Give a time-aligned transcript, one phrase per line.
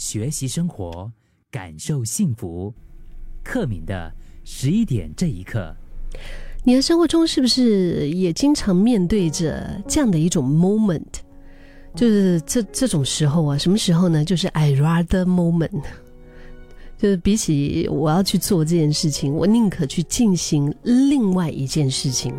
[0.00, 1.12] 学习生活，
[1.50, 2.72] 感受幸福。
[3.44, 4.10] 克敏的
[4.44, 5.76] 十一点这一刻，
[6.64, 11.02] 你的生活中是不是也经常面对着这样的一种 moment？
[11.94, 14.24] 就是这这种时候啊，什么时候呢？
[14.24, 15.82] 就是 I rather moment，
[16.96, 22.34] 就是比起我要去做这件事情，我宁可去进行另外一件事情。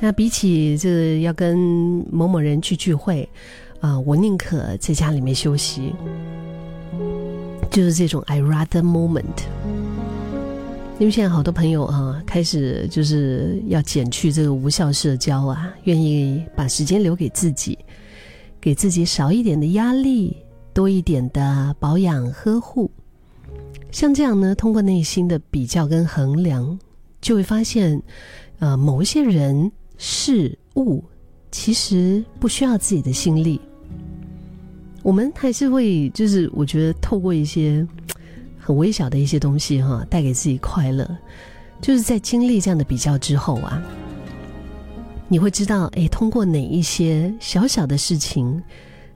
[0.00, 1.58] 那比起这个要跟
[2.12, 3.28] 某某人去聚会，
[3.80, 5.92] 啊，我宁可在家里面休息。
[7.76, 9.44] 就是这种 I rather moment。
[10.98, 17.78] 因为现在好多朋友啊，开始就是要减去这个无效社交啊，愿意把时间留给自己，
[18.58, 20.34] 给自己少一点的压力，
[20.72, 22.90] 多一点的保养呵护。
[23.90, 26.78] 像这样呢，通过内心的比较跟衡量，
[27.20, 28.02] 就会发现，
[28.58, 31.04] 呃，某一些人事物
[31.50, 33.60] 其实不需要自己的心力。
[35.06, 37.86] 我们还是会，就是我觉得透过一些
[38.58, 41.08] 很微小的一些东西哈，带给自己快乐。
[41.80, 43.80] 就是在经历这样的比较之后啊，
[45.28, 48.60] 你会知道，哎，通过哪一些小小的事情，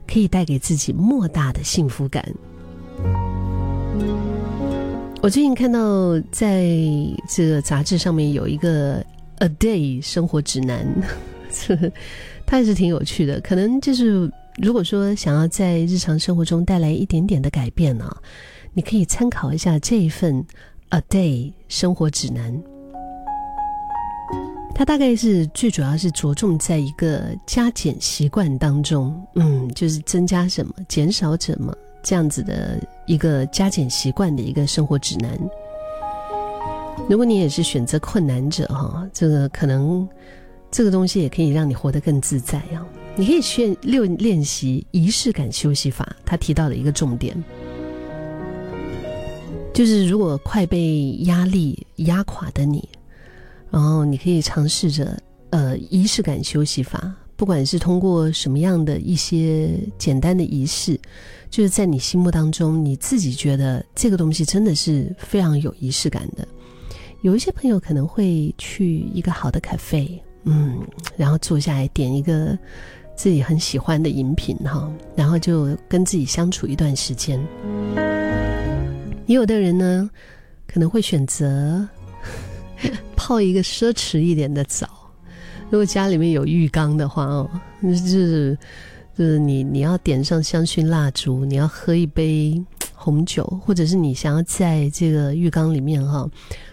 [0.07, 2.25] 可以带给自己莫大的幸福感。
[5.21, 6.69] 我最近看到在
[7.27, 9.05] 这个杂志上面有一个
[9.39, 10.87] A Day 生活指南，
[12.51, 14.29] 它也是挺有趣的，可能就是。
[14.61, 18.13] 如果说想要在日常生活中带来一点点的改变呢，
[18.73, 20.45] 你可以参考一下这一份
[20.89, 22.61] A Day 生活指南。
[24.75, 35.39] 它大概是最主要是着重在一个加减习惯当中，嗯，就是增加什么，减少什么这样子的一个加减习惯的一个生活指南。
[37.09, 40.07] 如果你也是选择困难者哈，这个可能
[40.71, 42.87] 这个东西也可以让你活得更自在啊。
[43.17, 47.35] 你可以去练练习仪式感休息法，他提到的一个重点，
[49.73, 52.87] 就是如果快被压力压垮的你，
[53.69, 60.97] 然后你可以尝试着呃仪式感休息法，不管是通过什么样的一些简单的仪式，
[61.49, 66.47] 就是在你心目当中你自己觉得这个东西真的是非常有仪式感的。
[67.23, 70.79] 有一些朋友可能会去一个好的咖啡，嗯，
[71.17, 72.57] 然后坐下来点一个。
[73.13, 77.39] 自己很喜欢的饮品哈，然后就跟自己相处一段时间。
[79.27, 80.09] 也有的人呢，
[80.65, 81.87] 可能会选择
[83.15, 84.89] 泡一个奢侈一点的澡。
[85.69, 87.47] 如果家里面有浴缸的话哦，
[87.83, 88.57] 就是
[89.15, 92.59] 就是你你要点上香薰蜡烛，你要喝一杯
[92.95, 96.27] 红酒，或者是你想要在这个浴缸里面哈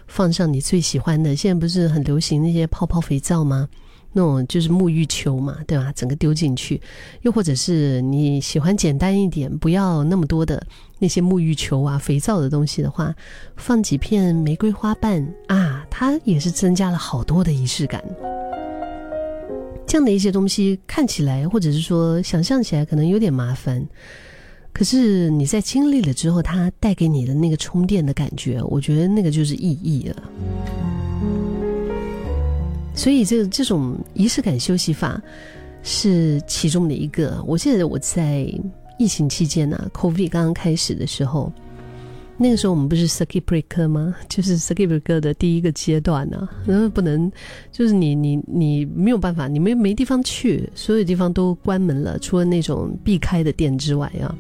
[0.09, 1.37] 放上你最喜欢的。
[1.37, 3.69] 现在不是很流行那些泡泡肥皂吗？
[4.11, 5.93] 那种就是沐浴球嘛，对吧？
[5.95, 6.81] 整个丢进去，
[7.21, 10.67] 又或者是你喜欢简单一点，不要那么多的
[10.99, 13.15] 那些沐浴球啊、肥皂的东西的话，
[13.57, 18.03] 放几片玫瑰花瓣啊，它也是增加了好多的仪式感。
[19.87, 23.87] 这样的一些东西看起来，或者是说想象起来可能有点麻烦，
[24.79, 30.23] 可是你在经历了之后，它带给你的那个充电的感觉，我觉得那个就是意义了。
[32.95, 35.21] 所以，这这种仪式感休息法
[35.83, 37.43] 是其中的一个。
[37.45, 38.49] 我记得我在
[39.01, 41.53] 疫情期间呢，COVID 刚刚开始的时候，
[42.37, 44.15] 那个时候我们不是 circuit breaker 吗？
[44.31, 47.29] 就是 circuit breaker 的第一个阶段呢，然后不能，
[47.73, 54.33] 就是你你你没有办法，你没没地方去，所有地方都关门了，除了那种避开的店之外啊。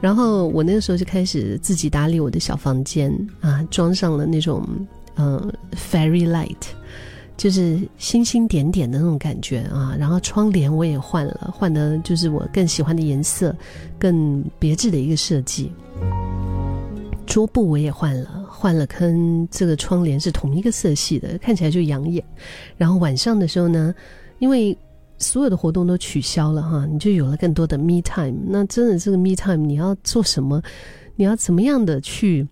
[0.00, 4.66] 然后我那个时候就开始自己打理我的小房间啊，装上了那种
[5.16, 6.56] 嗯 fairy light。
[7.36, 13.56] 就是星星点点的那种感觉啊，然后窗帘我也换了，换的就是我更喜欢的颜色，
[13.98, 15.72] 更别致的一个设计。
[17.24, 22.22] 桌布我也换了，换了跟这个窗帘是同一个色系的，看起来就养眼。
[22.76, 23.94] 然后晚上的时候呢，
[24.38, 24.76] 因为
[25.20, 28.34] 所有的活动都取消了哈，你就有了更多的 me time。
[28.48, 30.60] 那真的这个 me time，你要做什么？
[31.14, 32.48] 你要怎么样的去？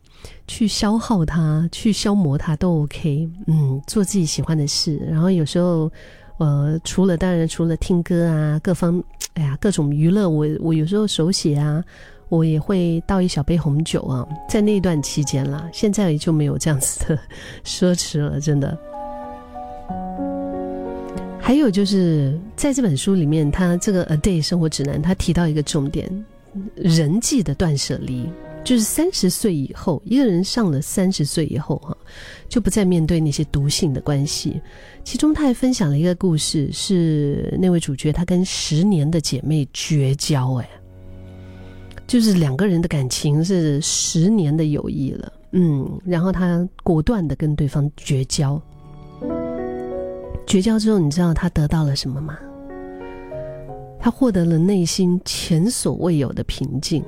[0.48, 3.28] 去消耗它，去消磨它都 OK。
[3.46, 5.90] 嗯，做自己喜欢的事，然后有时候，
[6.38, 9.02] 呃，除了当然除了听歌啊，各方，
[9.34, 11.82] 哎呀，各种娱乐，我我有时候手写啊，
[12.28, 17.18] 我也会倒一小杯红酒啊，在那段期间啦，现在就没有这样子的
[17.64, 18.76] 奢侈了，真的。
[21.48, 26.06] 还有就是在这本书里面，他这个《A Day 生活指南》，他提到一个重点：
[26.74, 28.28] 人际的断舍离。
[28.62, 31.96] 就是三十岁以后，一个人上了三十岁以后，哈，
[32.50, 34.60] 就不再面对那些毒性的关系。
[35.04, 40.68] 其中，他还分享了一个故事，是那位主角他跟十年的姐妹绝交，哎，
[42.06, 48.60] 就是两个人的感情是十年的友谊了，嗯，然后他果断的跟对方绝交。
[50.48, 52.38] 绝交之后，你知道他得到了什么吗？
[54.00, 57.04] 他获得了内心前所未有的平静。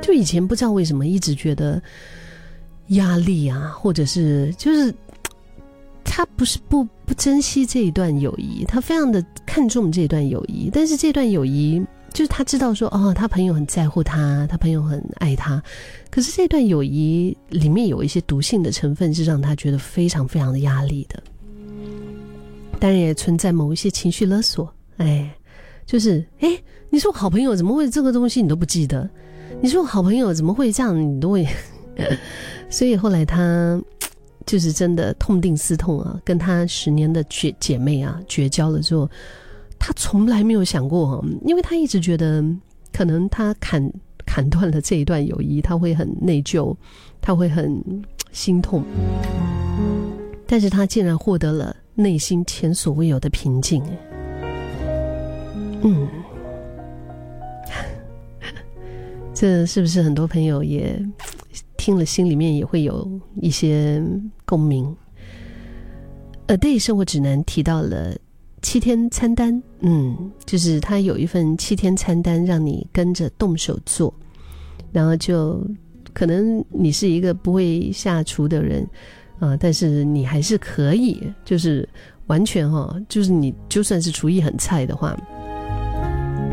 [0.00, 1.80] 就以前不知道为什么一直觉得
[2.88, 4.94] 压力啊，或者是就是
[6.04, 11.84] 他不是不不珍惜这一段友谊，他非常的看重这段友谊，但是这段友谊
[12.14, 15.62] 就是他知道说哦，他朋友很在乎他，他朋友很爱他，
[16.08, 21.22] 可是这段友谊里面有一些毒性的成分，是让他觉得非常非常的压力的。
[22.78, 25.34] 当然也存在某一些情绪勒索，哎，
[25.86, 26.48] 就是哎，
[26.90, 29.08] 你说我好朋友怎么会这个东西你都不记得？
[29.62, 30.98] 你说我好朋友怎么会这样？
[31.00, 31.46] 你都会，
[32.68, 33.80] 所以后来他
[34.44, 39.08] 就是真的痛定思痛啊，跟他十年的姐姐妹啊绝交了之后，
[39.78, 42.44] 他从来没有想过，因为他一直觉得
[42.92, 43.90] 可能他砍
[44.26, 46.76] 砍断了这一段友谊，他会很内疚，
[47.20, 47.82] 他会很
[48.32, 48.84] 心痛，
[50.46, 53.82] 但是他竟然获得了内心前所未有的平静，
[55.82, 56.08] 嗯。
[59.34, 60.98] 这是不是很多朋友也
[61.76, 64.02] 听了，心里面也会有一些
[64.46, 64.96] 共鸣
[66.46, 68.16] ？A Day 生活指南提到了
[68.62, 74.14] 七天餐单，嗯，就是他有一份七天餐单，让你跟着动手做，
[74.90, 75.62] 然后就
[76.14, 78.88] 可能你是一个不会下厨的人
[79.38, 81.88] 啊，但是你还是可以，就是
[82.26, 85.16] 完全哈，就是你就算是厨艺很菜的话，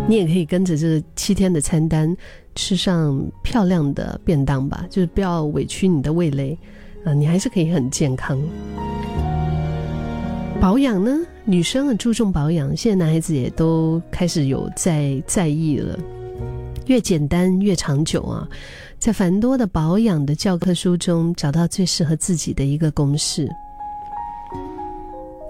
[0.08, 2.16] 你也可以跟着这七天的餐单。
[2.56, 6.56] 吃上漂亮的便当吧，就是不要委屈你的味蕾，
[7.04, 8.40] 啊，你还是可以很健康。
[10.62, 15.98] 保养呢，女生很注重保养，现在男孩子也都开始有在在意了。
[16.86, 18.48] 越简单越长久啊，
[19.04, 23.46] 在繁多的保养的教科书中，找到最适合自己的一个公式。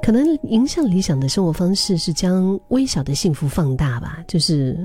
[0.02, 4.76] 可能影响理想的生活方式是将微小的幸福放大吧，就是。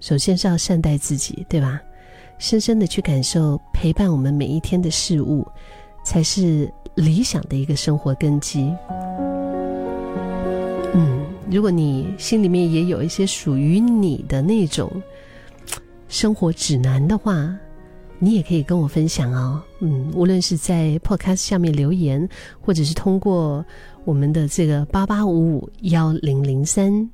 [0.00, 1.80] 首先是要善待自己，对吧？
[2.36, 5.48] 深深的去感受陪伴我们每一天的事物，
[6.04, 8.70] 才是理想的一个生活根基。
[10.92, 14.92] 嗯，如果你心里面也有一些属于你的那种
[16.06, 17.56] 生活指南的话，
[18.20, 19.60] 你也可以跟我分享哦。
[19.80, 22.28] 嗯，无论是在 Podcast 下面留言，
[22.60, 23.64] 或者是通过
[24.04, 27.10] 我们的这个八八五五幺零零三。